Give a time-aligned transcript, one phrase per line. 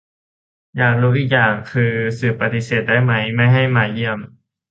[0.77, 4.19] อยากรู้อีกอย่างคือ สื่อปฏิเสธได้ไหม ไม่ให้มาเยี่ยม